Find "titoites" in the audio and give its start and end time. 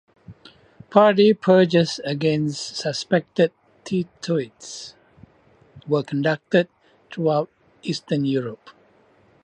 3.85-4.95